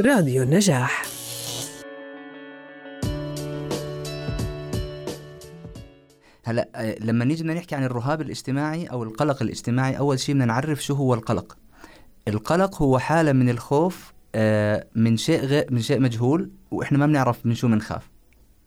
[0.00, 1.02] راديو النجاح.
[6.44, 10.44] هلا آه، لما نيجي بدنا نحكي عن الرهاب الاجتماعي أو القلق الاجتماعي أول شيء بدنا
[10.44, 11.56] نعرف شو هو القلق.
[12.28, 17.46] القلق هو حالة من الخوف آه، من شيء غير من شيء مجهول وإحنا ما بنعرف
[17.46, 18.15] من شو بنخاف.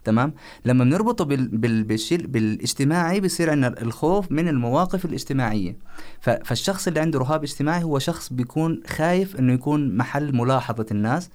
[0.04, 0.34] تمام؟
[0.66, 1.48] لما بنربطه بال...
[1.48, 1.84] بال...
[1.84, 5.78] بالشيء بالاجتماعي بصير عندنا الخوف من المواقف الاجتماعية.
[6.22, 6.30] ف...
[6.30, 11.30] فالشخص اللي عنده رهاب اجتماعي هو شخص بيكون خايف إنه يكون محل ملاحظة الناس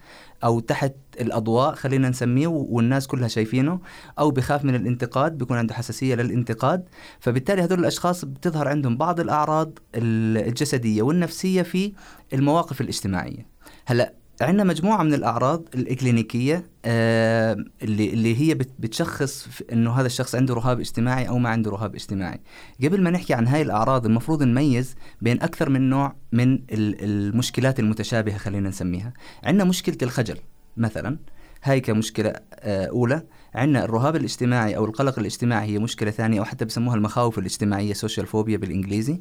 [0.45, 3.81] أو تحت الأضواء خلينا نسميه والناس كلها شايفينه
[4.19, 6.85] أو بخاف من الانتقاد بيكون عنده حساسية للانتقاد.
[7.21, 11.93] فبالتالي هذول الأشخاص بتظهر عندهم بعض الأعراض الجسدية والنفسية في
[12.33, 13.47] المواقف الاجتماعية.
[13.87, 20.55] هلأ عندنا مجموعة من الأعراض الإكلينيكية آه اللي اللي هي بتشخص إنه هذا الشخص عنده
[20.55, 22.41] رهاب اجتماعي أو ما عنده رهاب اجتماعي.
[22.85, 28.37] قبل ما نحكي عن هاي الأعراض المفروض نميز بين أكثر من نوع من المشكلات المتشابهة
[28.39, 29.13] خلينا نسميها.
[29.45, 30.37] عندنا مشكلة الخجل
[30.77, 31.19] مثلا
[31.63, 33.23] هاي كمشكلة آه أولى
[33.55, 38.27] عندنا الرهاب الاجتماعي أو القلق الاجتماعي هي مشكلة ثانية أو حتى بسموها المخاوف الاجتماعية social
[38.27, 39.21] phobia بالإنجليزي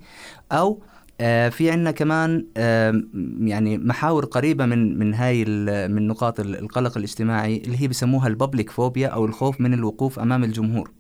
[0.52, 0.84] أو
[1.50, 3.04] في عندنا كمان آه
[3.40, 5.46] يعني محاور قريبة من من هاي
[5.88, 10.44] من نقاط القلق الاجتماعي اللي هي بسموها ال public phobia أو الخوف من الوقوف أمام
[10.44, 10.92] الجمهور.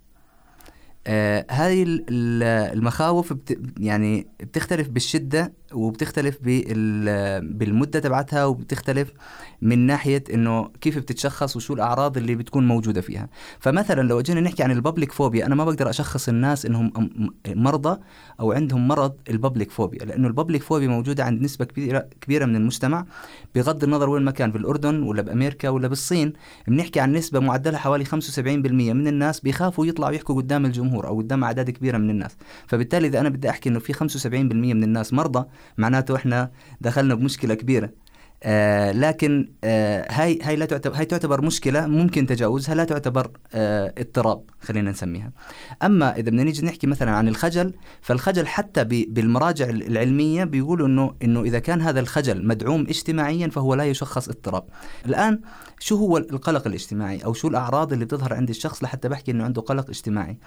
[1.07, 6.37] آه هذه المخاوف بت يعني بتختلف بالشدة وبتختلف
[7.41, 9.13] بالمدة تبعتها وبتختلف
[9.61, 13.29] من ناحية إنه كيف بتتشخص وشو الأعراض اللي بتكون موجودة فيها.
[13.59, 16.91] فمثلا لو جينا نحكي عن الببليك فوبيا أنا ما بقدر أشخص الناس إنهم
[17.47, 17.99] مرضى
[18.39, 23.05] أو عندهم مرض الببليك فوبيا لأنه الببليك فوبيا موجودة عند نسبة كبيرة كبيرة من المجتمع
[23.55, 26.33] بغض النظر وين ما كان في الأردن ولا بأمريكا ولا بالصين.
[26.67, 28.13] بنحكي عن نسبة معدلها حوالي 75%
[28.93, 32.37] من الناس بيخافوا يطلعوا يحكوا قدام الجمهور أو قدام أعداد كبيرة من الناس.
[32.67, 35.45] فبالتالي إذا أنا بدي أحكي إنه في 75% من الناس مرضى
[35.77, 37.89] معناته إحنا دخلنا بمشكلة كبيرة.
[38.45, 43.93] آه لكن آه هاي هاي لا تعتبر هاي تعتبر مشكلة ممكن تجاوزها لا تعتبر آه
[43.97, 45.31] اضطراب خلينا نسميها.
[45.83, 51.41] أما إذا بدنا نيجي نحكي مثلا عن الخجل فالخجل حتى بالمراجع العلمية بيقولوا إنه إنه
[51.41, 54.63] إذا كان هذا الخجل مدعوم اجتماعيا فهو لا يشخص اضطراب.
[55.05, 55.41] الآن
[55.79, 59.61] شو هو القلق الاجتماعي أو شو الأعراض اللي بتظهر عند الشخص لحتى بحكي إنه عنده
[59.61, 60.37] قلق اجتماعي؟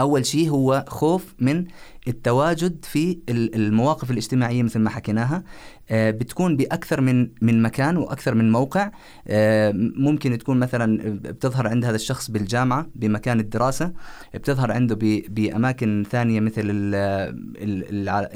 [0.00, 1.64] أول شيء هو خوف من
[2.08, 5.42] التواجد في المواقف الاجتماعية مثل ما حكيناها.
[5.90, 8.90] آه، بتكون بأكثر من من مكان وأكثر من موقع.
[9.28, 13.92] آه، ممكن تكون مثلا بتظهر عند هذا الشخص بالجامعة بمكان الدراسة.
[14.34, 16.62] بتظهر عنده بأماكن ثانية مثل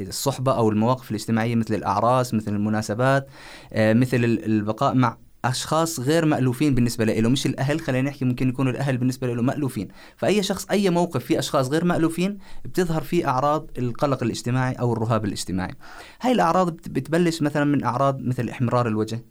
[0.08, 3.26] الصحبة أو المواقف الاجتماعية مثل الأعراس مثل المناسبات.
[3.72, 5.16] آه، مثل البقاء مع
[5.48, 9.88] أشخاص غير مألوفين بالنسبة له مش الأهل خلينا نحكي ممكن يكونوا الأهل بالنسبة له مألوفين.
[10.16, 15.24] فأي شخص أي موقف فيه أشخاص غير مألوفين بتظهر فيه أعراض القلق الاجتماعي أو الرهاب
[15.24, 15.74] الاجتماعي.
[16.20, 19.24] هاي الأعراض بتبلش مثلا من أعراض مثل إحمرار الوجه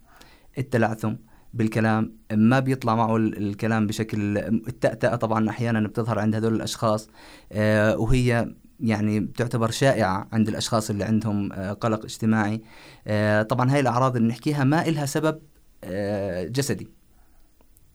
[0.58, 1.14] التلعثم
[1.54, 7.10] بالكلام ما بيطلع معه الكلام بشكل التأتأة طبعا أحيانا بتظهر عند هذول الأشخاص
[7.52, 12.62] آه وهي يعني بتعتبر شائعة عند الأشخاص اللي عندهم آه، قلق اجتماعي.
[13.08, 15.40] آه، طبعا هاي الأعراض اللي بنحكيها ما إلها سبب
[16.50, 16.88] جسدي.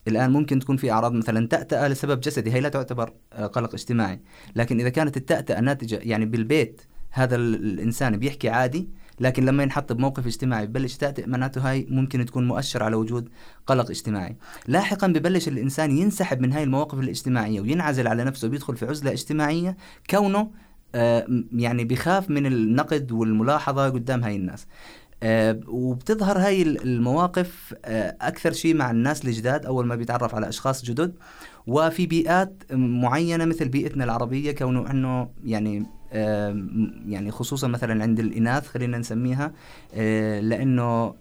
[0.07, 4.21] الآن ممكن تكون في أعراض مثلا تأتأة لسبب جسدي هي لا تعتبر آه، قلق اجتماعي.
[4.55, 8.89] لكن إذا كانت التأتأة ناتجة يعني بالبيت هذا الإنسان بيحكي عادي
[9.19, 13.29] لكن لما ينحط بموقف اجتماعي ببلش تأتئ معناته هاي ممكن تكون مؤشر على وجود
[13.67, 14.37] قلق اجتماعي.
[14.67, 19.77] لاحقا ببلش الإنسان ينسحب من هاي المواقف الاجتماعية وينعزل على نفسه وبيدخل في عزلة اجتماعية
[20.09, 20.51] كونه
[20.95, 24.63] آه يعني بخاف من النقد والملاحظة قدام هاي الناس.
[24.63, 25.08] آه،
[25.67, 31.13] وبتظهر هاي المواقف آه، أكثر شيء مع الناس الجداد أول ما بيتعرف على أشخاص جدد
[31.67, 35.85] وفي بيئات معينة مثل بيئتنا العربية كونه إنه يعني
[37.05, 39.51] يعني خصوصا مثلا عند الإناث خلينا نسميها
[39.93, 41.15] آه، لأنه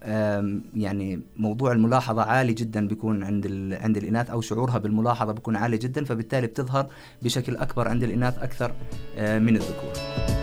[0.75, 3.47] يعني موضوع الملاحظة عالي جدا بيكون عند
[3.81, 6.87] عند الإناث أو شعورها بالملاحظة بيكون عالي جدا فبالتالي بتظهر
[7.23, 8.73] بشكل أكبر عند الإناث أكثر
[9.19, 10.38] من الذكور.